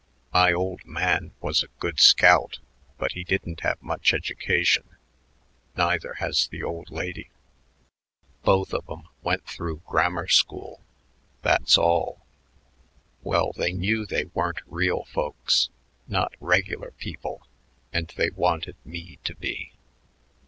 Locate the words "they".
13.55-13.73, 14.07-14.25, 18.17-18.31